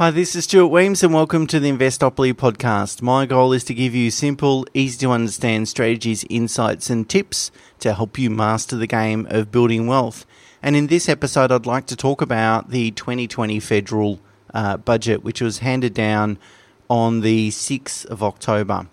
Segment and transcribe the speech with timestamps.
[0.00, 3.02] Hi, this is Stuart Wemyss, and welcome to the Investopoly podcast.
[3.02, 7.50] My goal is to give you simple, easy to understand strategies, insights, and tips
[7.80, 10.24] to help you master the game of building wealth.
[10.62, 14.20] And in this episode, I'd like to talk about the 2020 federal
[14.54, 16.38] uh, budget, which was handed down
[16.88, 18.86] on the 6th of October.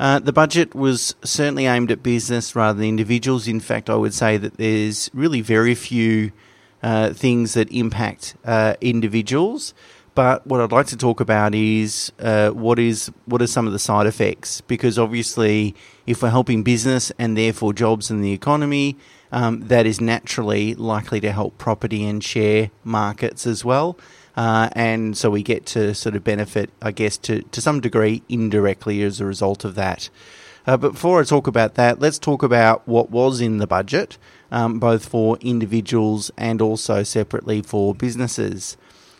[0.00, 3.46] Uh, the budget was certainly aimed at business rather than individuals.
[3.46, 6.32] In fact, I would say that there's really very few
[6.82, 9.74] uh, things that impact uh, individuals.
[10.14, 13.72] But what I'd like to talk about is uh, what is what are some of
[13.72, 14.60] the side effects?
[14.60, 15.74] Because obviously,
[16.06, 18.96] if we're helping business and therefore jobs in the economy,
[19.32, 23.98] um, that is naturally likely to help property and share markets as well.
[24.36, 28.22] Uh, and so we get to sort of benefit, I guess, to, to some degree
[28.28, 30.10] indirectly as a result of that.
[30.66, 34.16] Uh, but before I talk about that, let's talk about what was in the budget,
[34.50, 38.76] um, both for individuals and also separately for businesses.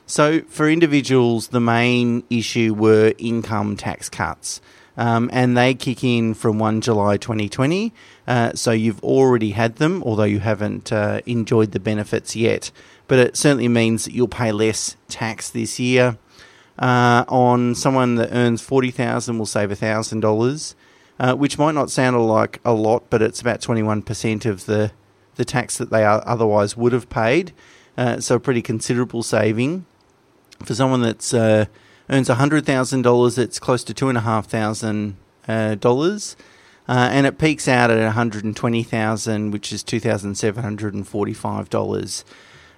[0.07, 4.61] So, for individuals, the main issue were income tax cuts.
[4.97, 7.93] Um, and they kick in from 1 July 2020.
[8.29, 12.71] Uh, so you've already had them, although you haven't uh, enjoyed the benefits yet.
[13.09, 16.19] But it certainly means that you'll pay less tax this year.
[16.79, 20.75] Uh, on someone that earns 40000 will save $1,000,
[21.21, 24.91] uh, which might not sound like a lot, but it's about 21% of the,
[25.37, 27.53] the tax that they otherwise would have paid.
[27.97, 29.87] Uh, so a pretty considerable saving
[30.63, 31.67] for someone that's uh,
[32.11, 33.39] earns hundred thousand dollars.
[33.39, 35.17] It's close to two and a half thousand
[35.49, 36.37] uh, dollars,
[36.89, 40.37] uh, and it peaks out at one hundred and twenty thousand, which is two thousand
[40.37, 42.25] seven hundred and forty-five dollars.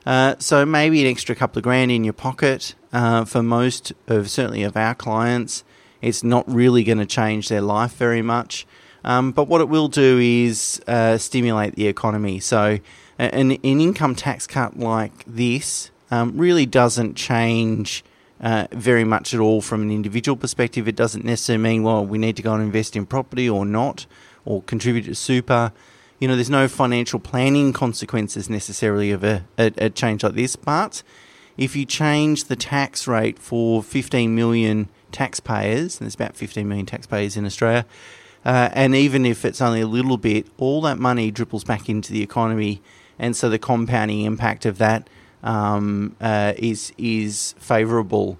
[0.04, 4.30] Uh, so maybe an extra couple of grand in your pocket uh, for most of
[4.30, 5.64] certainly of our clients.
[6.00, 8.66] It's not really going to change their life very much.
[9.04, 12.40] Um, but what it will do is uh, stimulate the economy.
[12.40, 12.78] So,
[13.18, 18.04] an, an income tax cut like this um, really doesn't change
[18.40, 20.86] uh, very much at all from an individual perspective.
[20.86, 24.06] It doesn't necessarily mean, well, we need to go and invest in property or not,
[24.44, 25.72] or contribute to super.
[26.18, 30.56] You know, there's no financial planning consequences necessarily of a, a, a change like this.
[30.56, 31.02] But
[31.56, 36.86] if you change the tax rate for 15 million taxpayers, and there's about 15 million
[36.86, 37.86] taxpayers in Australia,
[38.44, 42.12] uh, and even if it's only a little bit, all that money dribbles back into
[42.12, 42.80] the economy,
[43.18, 45.08] and so the compounding impact of that
[45.42, 48.38] um, uh, is is favourable.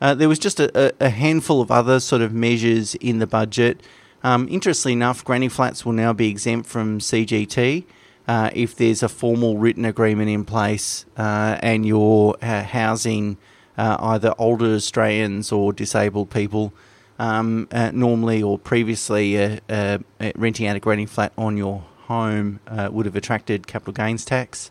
[0.00, 3.80] Uh, there was just a, a, handful of other sort of measures in the budget.
[4.22, 7.84] Um, interestingly enough, granny flats will now be exempt from CGT
[8.28, 13.38] uh, if there's a formal written agreement in place uh, and you're uh, housing
[13.76, 16.72] uh, either older Australians or disabled people.
[17.20, 23.66] Um, normally or previously, renting out a granny flat on your home would have attracted
[23.66, 24.70] capital gains tax.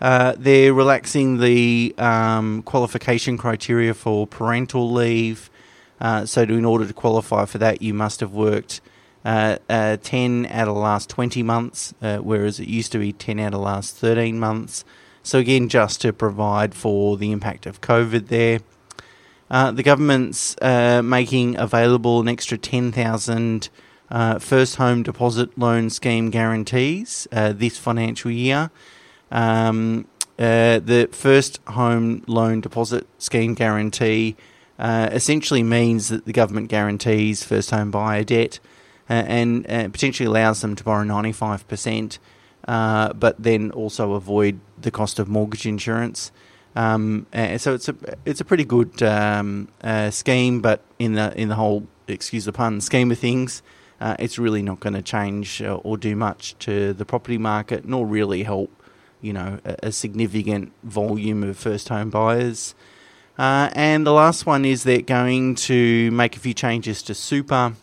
[0.00, 5.50] Uh, they're relaxing the um, qualification criteria for parental leave.
[6.00, 8.80] Uh, so, in order to qualify for that, you must have worked
[9.22, 13.12] uh, uh 10 out of the last 20 months, uh, whereas it used to be
[13.12, 14.84] 10 out of the last 13 months.
[15.22, 18.60] So, again, just to provide for the impact of COVID there.
[19.50, 23.68] Uh, the government's making available an extra 10,000
[24.38, 28.70] first home deposit loan scheme guarantees this financial year.
[29.30, 30.06] Um,
[30.38, 34.36] uh, the first home loan deposit scheme guarantee
[34.78, 38.58] uh, essentially means that the government guarantees first home buyer debt
[39.10, 42.18] uh, and uh, potentially allows them to borrow 95%,
[42.66, 46.32] uh, but then also avoid the cost of mortgage insurance.
[46.74, 47.26] Um,
[47.58, 51.56] so it's a it's a pretty good um, uh, scheme, but in the in the
[51.56, 53.62] whole excuse the pun scheme of things,
[54.00, 58.44] it's really not going to change or do much to the property market, nor really
[58.44, 58.70] help
[59.20, 62.74] you know, a, a significant volume of first home buyers.
[63.38, 67.74] Uh, and the last one is they're going to make a few changes to super,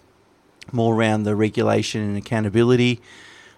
[0.72, 3.02] more around the regulation and accountability.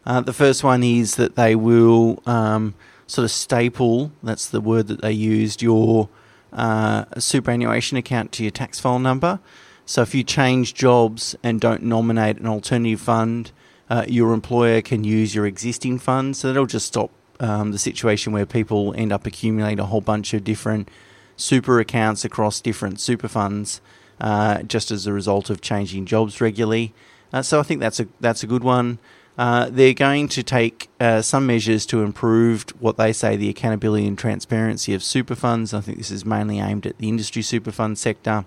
[0.06, 2.74] Uh, the first one is that they will um,
[3.06, 6.10] sort of staple, that's the word that they used, your
[6.54, 9.40] uh, superannuation account to your tax file number.
[9.86, 13.52] So if you change jobs and don't nominate an alternative fund,
[13.90, 16.38] uh, your employer can use your existing fund.
[16.38, 20.33] So that'll just stop um, the situation where people end up accumulating a whole bunch
[20.33, 20.89] of different
[21.36, 23.81] super accounts across different super funds
[24.19, 26.94] uh, just as a result of changing jobs regularly.
[27.31, 29.00] Uh, so I think that's a that's a good one.
[29.38, 34.06] Uh, they're going to take uh, some measures to improve what they say the accountability
[34.06, 35.74] and transparency of super funds.
[35.74, 38.44] I think this is mainly aimed at the industry super fund sector.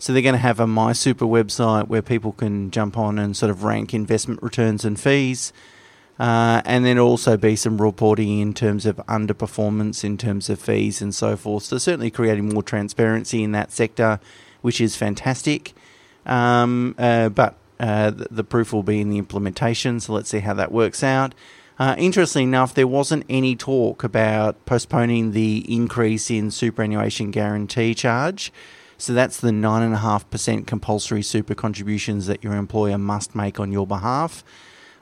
[0.00, 3.50] So they're going to have a MySuper website where people can jump on and sort
[3.50, 5.52] of rank investment returns and fees.
[6.18, 11.00] Uh, and then also be some reporting in terms of underperformance, in terms of fees
[11.00, 11.62] and so forth.
[11.64, 14.18] So certainly creating more transparency in that sector,
[14.60, 15.74] which is fantastic.
[16.26, 20.00] Um, uh, but uh, the, the, proof will be in the implementation.
[20.00, 21.34] So let's see how that works out.
[21.78, 28.52] Uh, interestingly enough, there wasn't any talk about postponing the increase in superannuation guarantee charge.
[28.98, 34.42] So that's the 9.5% compulsory super contributions that your employer must make on your behalf.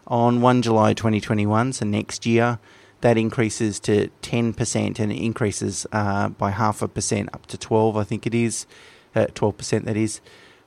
[0.06, 2.58] On 1 July 2021, so next year,
[3.00, 7.96] that increases to 10% and it increases uh, by half a percent up to 12,
[7.96, 8.66] I think it is,
[9.14, 10.20] uh, 12% that is.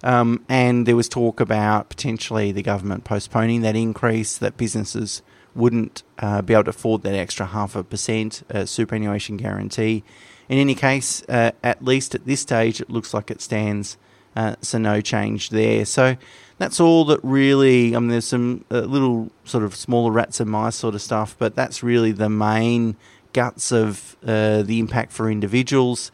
[0.03, 5.21] Um, and there was talk about potentially the government postponing that increase, that businesses
[5.55, 10.03] wouldn't uh, be able to afford that extra half a percent uh, superannuation guarantee.
[10.47, 13.97] In any case, uh, at least at this stage, it looks like it stands,
[14.35, 15.85] uh, so no change there.
[15.85, 16.17] So
[16.57, 17.95] that's all that really.
[17.95, 21.35] I mean, there's some uh, little sort of smaller rats and mice sort of stuff,
[21.39, 22.95] but that's really the main
[23.33, 26.11] guts of uh, the impact for individuals.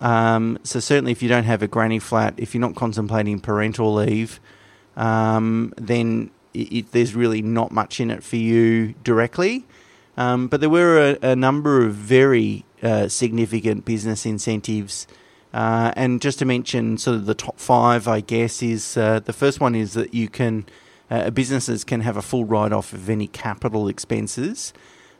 [0.00, 3.94] Um, so certainly, if you don't have a granny flat, if you're not contemplating parental
[3.94, 4.40] leave,
[4.96, 9.66] um, then it, it, there's really not much in it for you directly.
[10.16, 15.06] Um, but there were a, a number of very uh, significant business incentives.
[15.52, 19.32] Uh, and just to mention, sort of the top five, I guess, is uh, the
[19.32, 20.66] first one is that you can,
[21.10, 24.72] uh, businesses can have a full write off of any capital expenses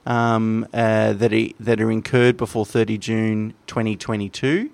[0.07, 4.71] um, uh, that, are, that are incurred before 30 June 2022.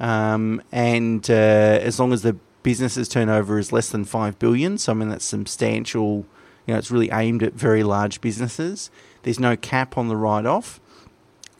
[0.00, 2.36] Um, and uh, as long as the
[2.66, 4.76] business's turnover is less than 5 billion.
[4.76, 6.26] So, I mean, that's substantial.
[6.66, 8.90] You know, it's really aimed at very large businesses.
[9.22, 10.80] There's no cap on the write off.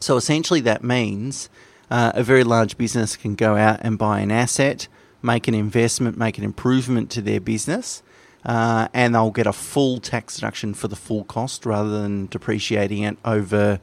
[0.01, 1.49] So, essentially, that means
[1.89, 4.87] uh, a very large business can go out and buy an asset,
[5.21, 8.03] make an investment, make an improvement to their business.
[8.45, 13.03] Uh, and they'll get a full tax deduction for the full cost rather than depreciating
[13.03, 13.79] it over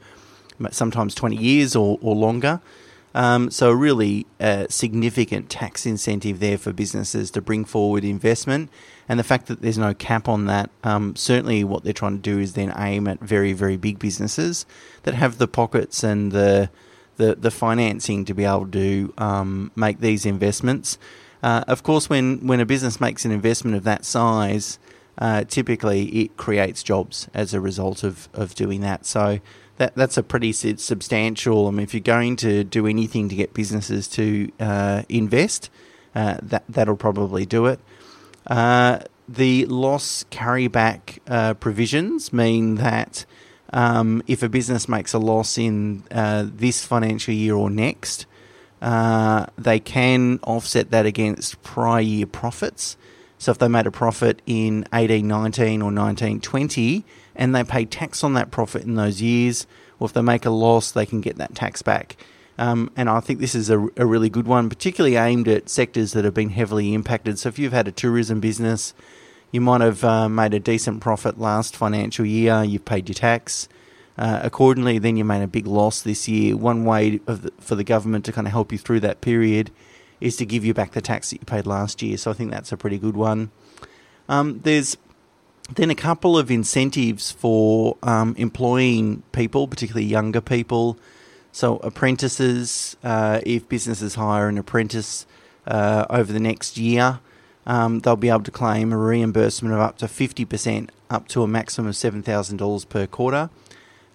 [0.71, 2.61] sometimes 20 years or, or longer.
[3.15, 8.71] Um, so, a really uh, significant tax incentive there for businesses to bring forward investment.
[9.09, 12.23] And the fact that there's no cap on that, um, certainly what they're trying to
[12.23, 14.67] do is then aim at very, very big businesses
[15.05, 16.71] that have the pockets and the
[17.17, 20.99] the, the financing to be able to um, make these investments.
[21.43, 24.79] Uh, of course, when, when a business makes an investment of that size,
[25.19, 29.05] uh, typically it creates jobs as a result of, of doing that.
[29.07, 29.41] So
[29.77, 31.67] that that's a pretty substantial.
[31.67, 35.71] I mean, if you're going to do anything to get businesses to uh, invest,
[36.15, 37.81] uh, that that'll probably do it.
[38.47, 43.25] Uh, the loss carryback uh, provisions mean that
[43.75, 48.25] um, if a business makes a loss in uh, this financial year or next,
[48.81, 52.97] uh, they can offset that against prior year profits.
[53.37, 57.05] So if they made a profit in 1819 or 1920
[57.35, 59.67] and they pay tax on that profit in those years,
[59.99, 62.17] or if they make a loss, they can get that tax back.
[62.57, 66.13] Um, and I think this is a, a, really good one, particularly aimed at sectors
[66.13, 67.41] that have been heavily impacted.
[67.41, 68.95] So if you've had a tourism business,
[69.55, 73.69] you might have uh, made a decent profit last financial year, you've paid your tax.
[74.19, 76.57] Uh, accordingly, then you made a big loss this year.
[76.57, 79.71] One way the, for the government to kind of help you through that period
[80.21, 82.17] is to give you back the tax that you paid last year.
[82.17, 83.53] So I think that's a pretty good one.
[84.29, 84.97] Um, there's
[85.73, 90.99] then a couple of incentives for um, employing people, particularly younger people.
[91.53, 95.27] So apprentices, uh, if businesses hire an apprentice
[95.65, 97.21] uh, over the next year,
[97.67, 101.47] um, they'll be able to claim a reimbursement of up to 50%, up to a
[101.47, 103.51] maximum of $7,000 per quarter.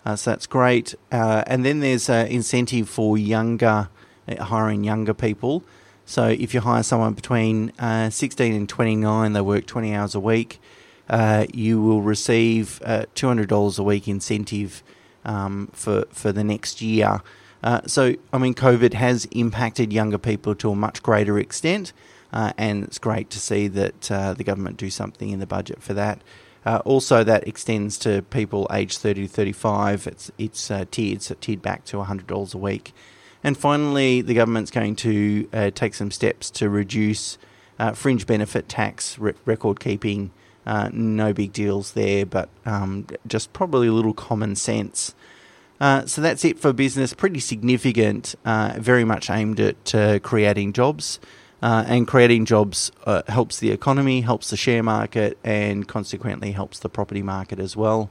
[0.05, 0.95] Uh, so that's great.
[1.11, 3.89] Uh, and then there's an incentive for younger,
[4.27, 5.63] uh, hiring younger people.
[6.05, 10.19] So if you hire someone between uh, 16 and 29, they work 20 hours a
[10.19, 10.59] week
[11.09, 14.83] uh, you will receive uh, $200 a week incentive
[15.25, 17.21] um, for, for the next year.
[17.63, 21.91] Uh, so, I mean, COVID has impacted younger people to a much greater extent,
[22.31, 25.81] uh, and it's great to see that uh, the government do something in the budget
[25.81, 26.21] for that.
[26.65, 30.07] Uh, also, that extends to people aged 30 to 35.
[30.07, 32.93] It's, it's tiered, so tiered back to $100 a week.
[33.43, 37.37] And finally, the government's going to take some steps to reduce
[37.93, 40.31] fringe benefit tax, re- record keeping
[40.69, 45.15] uh, no big deals there, but um, just probably a little common sense.
[45.79, 47.13] Uh, so that's it for business.
[47.13, 51.19] Pretty significant, uh, very much aimed at uh, creating jobs.
[51.61, 56.79] Uh, and creating jobs uh, helps the economy, helps the share market, and consequently helps
[56.79, 58.09] the property market as well.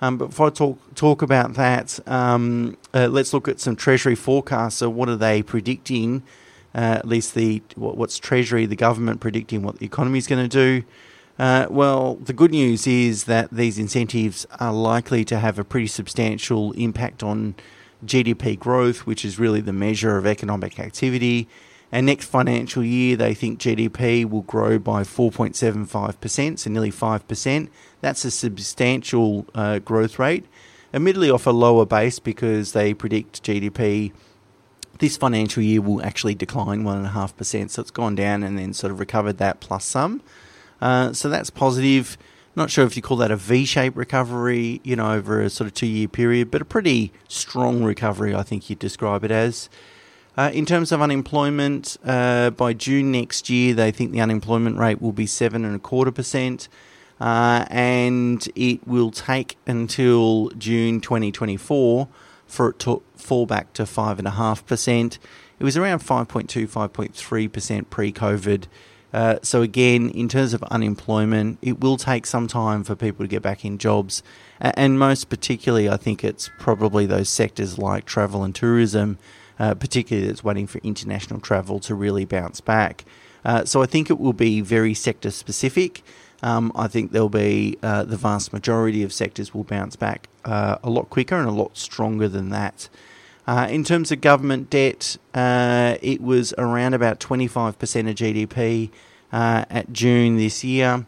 [0.00, 4.76] Um, but before I talk talk about that, um, let's look at some Treasury forecasts.
[4.76, 6.22] So, what are they predicting?
[6.74, 10.48] at least the what, what's Treasury, the government predicting what the economy is going to
[10.48, 10.86] do.
[11.38, 15.86] Uh, well, the good news is that these incentives are likely to have a pretty
[15.86, 17.54] substantial impact on
[18.04, 21.48] GDP growth, which is really the measure of economic activity.
[21.92, 27.68] And next financial year, they think GDP will grow by 4.75%, so nearly 5%.
[28.00, 30.44] That's a substantial uh, growth rate,
[30.94, 34.12] admittedly off a lower base because they predict GDP
[35.00, 37.70] this financial year will actually decline 1.5%.
[37.70, 40.22] So it's gone down and then sort of recovered that plus some.
[40.80, 42.16] Uh, so that's positive.
[42.54, 45.74] Not sure if you call that a V-shaped recovery, you know, over a sort of
[45.74, 49.68] two-year period, but a pretty strong recovery, I think you'd describe it as.
[50.36, 55.02] Uh, in terms of unemployment, uh, by June next year, they think the unemployment rate
[55.02, 56.68] will be seven and a quarter percent,
[57.20, 62.08] uh, and it will take until June 2024
[62.46, 65.18] for it to fall back to five and a half percent.
[65.58, 68.66] It was around 5.2, 5.3 percent pre-COVID.
[69.12, 73.28] Uh, so again, in terms of unemployment, it will take some time for people to
[73.28, 74.22] get back in jobs,
[74.60, 79.18] and most particularly, I think it's probably those sectors like travel and tourism,
[79.60, 83.04] uh, particularly that's waiting for international travel to really bounce back.
[83.44, 86.02] Uh, so I think it will be very sector specific.
[86.42, 90.78] Um, I think there'll be uh, the vast majority of sectors will bounce back uh,
[90.82, 92.88] a lot quicker and a lot stronger than that.
[93.46, 97.68] Uh, in terms of government debt, uh, it was around about 25%
[98.08, 98.90] of GDP
[99.32, 101.04] uh, at June this year.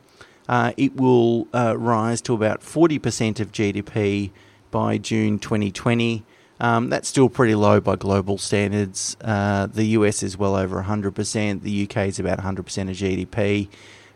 [0.48, 4.30] Uh, it will rise to about 40% of GDP
[4.70, 6.24] by June 2020.
[6.60, 9.16] Um, that's still pretty low by global standards.
[9.20, 13.68] Uh, the US is well over 100%, the UK is about 100% of GDP.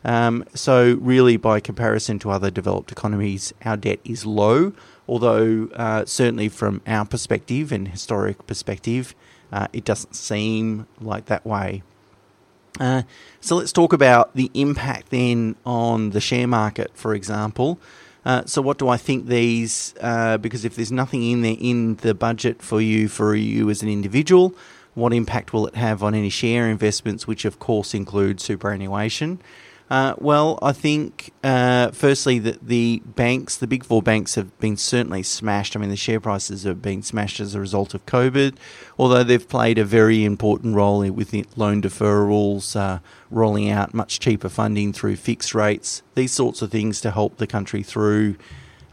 [0.04, 4.72] Um, so, really, by comparison to other developed economies, our debt is low
[5.08, 9.14] although uh, certainly from our perspective and historic perspective,
[9.52, 11.82] uh, it doesn't seem like that way.
[12.78, 13.02] Uh,
[13.40, 17.78] so let's talk about the impact then on the share market, for example.
[18.26, 19.94] Uh, so what do I think these?
[20.00, 23.82] Uh, because if there's nothing in there in the budget for you for you as
[23.82, 24.52] an individual,
[24.94, 29.38] what impact will it have on any share investments, which of course include superannuation?
[29.88, 34.76] Uh, well, I think uh, firstly that the banks, the big four banks, have been
[34.76, 35.76] certainly smashed.
[35.76, 38.56] I mean, the share prices have been smashed as a result of COVID,
[38.98, 42.98] although they've played a very important role with loan deferrals, uh,
[43.30, 47.46] rolling out much cheaper funding through fixed rates, these sorts of things to help the
[47.46, 48.36] country through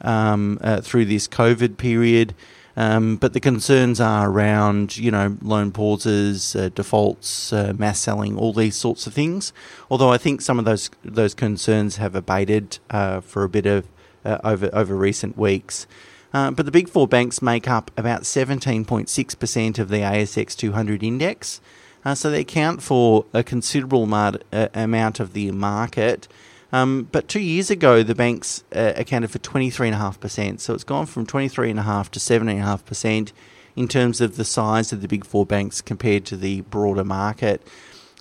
[0.02, 2.36] um, uh, through this COVID period.
[2.76, 8.38] Um, but the concerns are around, you know, loan pauses, uh, defaults, uh, mass selling,
[8.38, 9.54] all these sorts of things.
[9.92, 13.88] Although I think some of those those concerns have abated uh, for a bit of
[14.26, 15.86] uh, over over recent weeks.
[16.34, 21.62] Uh, but the big four banks make up about 17.6% of the ASX 200 index.
[22.04, 26.28] Uh, so they account for a considerable amount of the market.
[26.74, 30.60] Um, but two years ago, the banks uh, accounted for 23.5%.
[30.60, 33.32] So it's gone from 23.5 to 17.5%
[33.76, 37.66] in terms of the size of the big four banks compared to the broader market.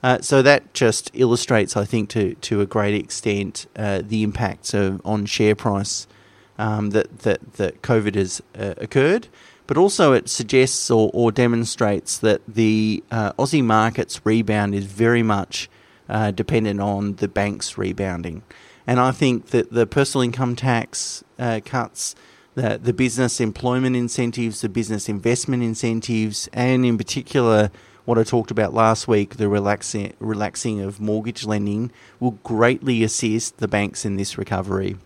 [0.03, 4.75] Uh, so that just illustrates, I think, to, to a great extent, uh, the impacts
[4.75, 6.07] of, on share price
[6.59, 9.29] um, that, that, that COVID has uh, occurred.
[9.67, 15.23] But also, it suggests or, or demonstrates that the uh, Aussie market's rebound is very
[15.23, 15.71] much
[16.13, 18.43] uh, dependent on the banks rebounding.
[18.87, 22.15] And I think that the personal income tax uh, cuts,
[22.55, 27.71] the, the business employment incentives, the business investment incentives, and in particular,
[28.05, 31.91] what I talked about last week, the relaxing, relaxing of mortgage lending,
[32.21, 34.97] will greatly assist the banks in this recovery.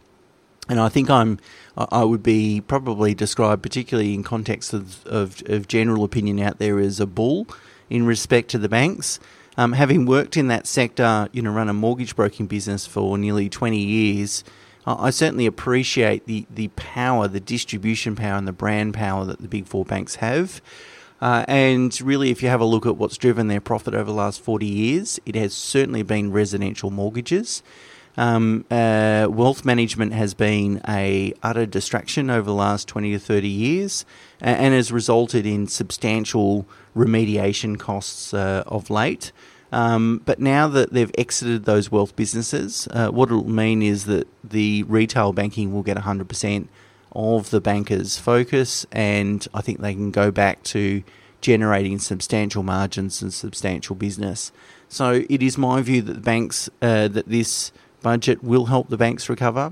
[0.68, 1.38] And I think I'm,
[1.76, 6.80] I would be probably described, particularly in context of, of, of general opinion out there,
[6.80, 7.46] as a bull
[7.88, 9.20] in respect to the banks.
[9.56, 13.48] Um, having worked in that sector, you know, run a mortgage broking business for nearly
[13.48, 14.44] 20 years,
[14.86, 19.48] I certainly appreciate the, the power, the distribution power, and the brand power that the
[19.48, 20.60] big four banks have.
[21.20, 24.12] Uh, and really, if you have a look at what's driven their profit over the
[24.12, 27.62] last 40 years, it has certainly been residential mortgages.
[28.16, 33.48] Um, uh, wealth management has been a utter distraction over the last 20 to 30
[33.48, 34.04] years
[34.40, 39.32] and, has resulted in substantial remediation costs uh, of late.
[39.72, 44.28] Um, but now that they've exited those wealth businesses, uh, what it'll mean is that
[44.44, 46.68] the retail banking will get 100%
[47.12, 51.02] of the bankers' focus, and I think they can go back to
[51.40, 54.52] generating substantial margins and substantial business.
[54.88, 57.72] So it is my view that the banks, uh, that this
[58.10, 59.66] budget will help the banks recover.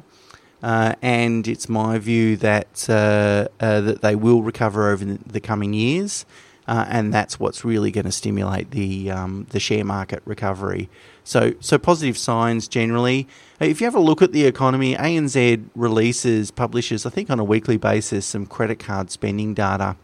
[0.60, 5.72] Uh, and it's my view that uh, uh, that they will recover over the coming
[5.72, 6.26] years.
[6.66, 10.88] uh, and that's what's really going to stimulate the um, the share market recovery.
[11.22, 13.26] So, so positive signs generally.
[13.60, 17.44] If you have a look at the economy, ANZ releases, publishes, I think on a
[17.44, 19.96] weekly basis, some credit card spending data.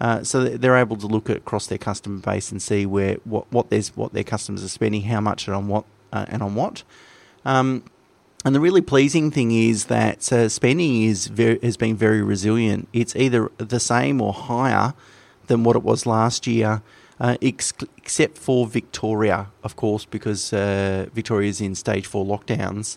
[0.00, 3.50] Uh, so they're able to look at across their customer base and see where what
[3.52, 6.84] what what their customers are spending, how much and on what uh, and on what.
[7.44, 7.84] Um,
[8.44, 12.88] and the really pleasing thing is that uh, spending is very, has been very resilient.
[12.92, 14.94] It's either the same or higher
[15.48, 16.82] than what it was last year,
[17.18, 22.96] uh, ex- except for Victoria, of course, because uh, Victoria is in stage four lockdowns.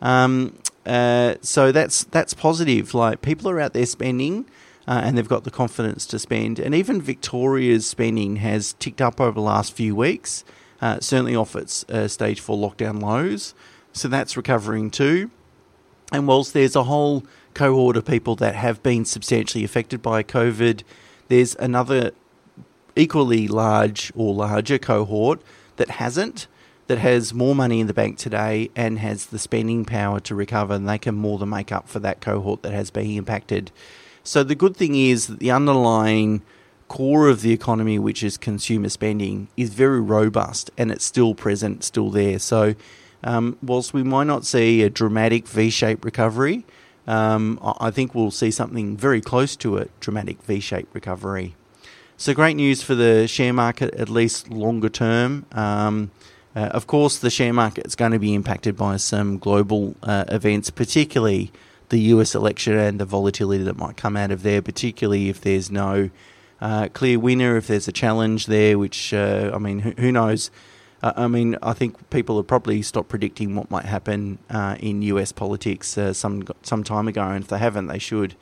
[0.00, 2.94] Um, uh, so that's that's positive.
[2.94, 4.46] Like people are out there spending.
[4.88, 6.60] Uh, and they've got the confidence to spend.
[6.60, 10.44] And even Victoria's spending has ticked up over the last few weeks,
[10.80, 13.52] uh, certainly off its stage four lockdown lows.
[13.96, 15.30] So that's recovering too.
[16.12, 17.24] And whilst there's a whole
[17.54, 20.82] cohort of people that have been substantially affected by COVID,
[21.28, 22.10] there's another
[22.94, 25.40] equally large or larger cohort
[25.76, 26.46] that hasn't,
[26.88, 30.74] that has more money in the bank today and has the spending power to recover,
[30.74, 33.72] and they can more than make up for that cohort that has been impacted.
[34.22, 36.42] So the good thing is that the underlying
[36.88, 41.82] core of the economy, which is consumer spending, is very robust and it's still present,
[41.82, 42.38] still there.
[42.38, 42.74] So,
[43.24, 46.64] um, whilst we might not see a dramatic V shaped recovery,
[47.06, 51.54] um, I think we'll see something very close to a dramatic V shaped recovery.
[52.16, 55.46] So, great news for the share market, at least longer term.
[55.52, 56.10] Um,
[56.54, 60.24] uh, of course, the share market is going to be impacted by some global uh,
[60.28, 61.52] events, particularly
[61.90, 65.70] the US election and the volatility that might come out of there, particularly if there's
[65.70, 66.10] no
[66.60, 70.50] uh, clear winner, if there's a challenge there, which, uh, I mean, who, who knows?
[71.06, 75.02] Uh, I mean, I think people have probably stopped predicting what might happen uh, in
[75.02, 78.34] US politics uh, some some time ago, and if they haven't, they should.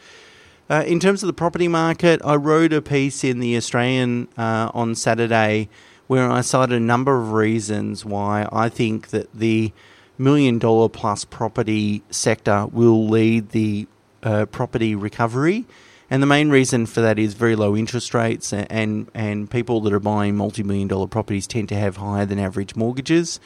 [0.71, 4.71] Uh, in terms of the property market, I wrote a piece in the Australian uh,
[4.73, 5.69] on Saturday
[6.07, 9.73] where I cited a number of reasons why I think that the
[10.17, 13.87] million dollar plus property sector will lead the
[14.23, 15.67] uh, property recovery.
[16.11, 19.93] And the main reason for that is very low interest rates, and and people that
[19.93, 23.41] are buying multi million dollar properties tend to have higher than average mortgages.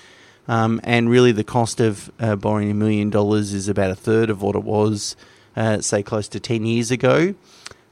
[0.49, 4.31] Um, and really, the cost of uh, borrowing a million dollars is about a third
[4.31, 5.15] of what it was,
[5.57, 7.35] uh, say, close to 10 years ago.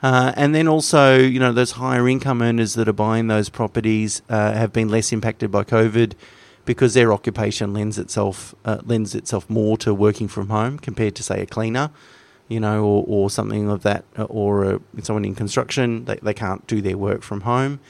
[0.03, 4.23] Uh, and then also, you know, those higher income earners that are buying those properties
[4.31, 6.15] uh, have been less impacted by COVID
[6.65, 11.23] because their occupation lends itself uh, lends itself more to working from home compared to,
[11.23, 11.91] say, a cleaner
[12.49, 16.67] you know, or, or something of that, or uh, someone in construction, they, they can't
[16.67, 17.81] do their work from home.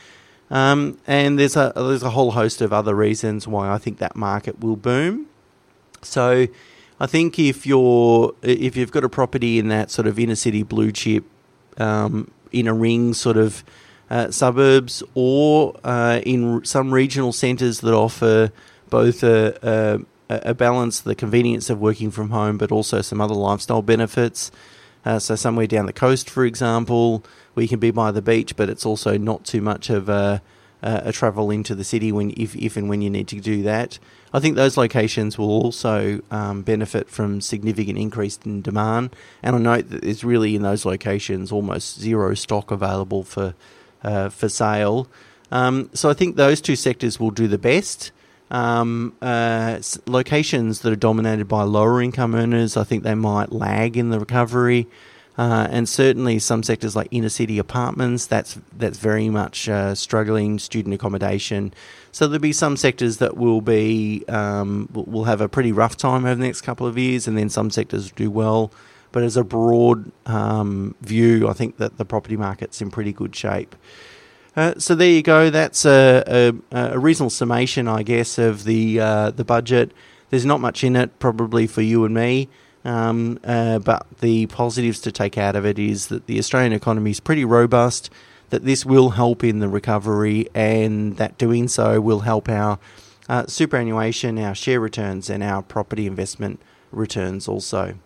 [0.51, 4.15] Um, and there's a there's a whole host of other reasons why I think that
[4.15, 5.27] market will boom.
[6.03, 6.47] So,
[7.01, 10.63] I think if you're if you've got a property in that sort of inner city
[10.63, 11.25] blue chip,
[11.79, 13.65] um, inner ring sort of
[14.09, 18.53] uh, suburbs, or uh, in some regional centres that offer
[18.89, 23.83] both a, a balance, the convenience of working from home, but also some other lifestyle
[23.83, 24.51] benefits.
[25.05, 27.25] Uh, so somewhere down the coast, for example,
[27.57, 30.43] you can be by the beach, but it's also not too much of a,
[30.83, 33.99] a travel into the city when if, if and when you need to do that.
[34.35, 39.15] I think those locations will also um, benefit from significant increase in demand.
[39.43, 43.55] And I note that there's really in those locations almost zero stock available for
[44.03, 45.09] uh, for sale.
[45.51, 48.13] Um, so I think those two sectors will do the best.
[48.51, 53.97] Um, uh, locations that are dominated by lower income earners, I think they might lag
[53.97, 54.87] in the recovery.
[55.39, 60.59] Uh, and certainly some sectors like inner city apartments, that's that's very much uh, struggling.
[60.59, 61.75] Student accommodation,
[62.11, 66.25] so there'll be some sectors that will be um, will have a pretty rough time
[66.25, 68.73] over the next couple of years, and then some sectors do well.
[69.13, 73.37] But as a broad um, view, I think that the property market's in pretty good
[73.37, 73.77] shape.
[74.57, 75.51] Uh, so there you go.
[75.51, 76.25] That's a,
[76.73, 79.93] a, a, reasonable summation, I guess, of the uh, the budget.
[80.31, 82.49] There's not much in it, probably for you and me.
[82.85, 87.11] Um, uh, but the positives to take out of it is that the Australian economy
[87.11, 88.11] is pretty robust.
[88.51, 92.79] That this will help in the recovery, and that doing so will help our
[93.29, 96.61] uh, superannuation, our share returns, and our property investment
[96.93, 97.97] returns also.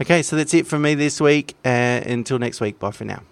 [0.00, 1.56] Okay, so that's it for me this week.
[1.64, 3.22] Uh, until next week, bye for now.